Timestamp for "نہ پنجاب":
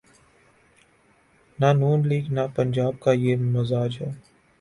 2.35-2.93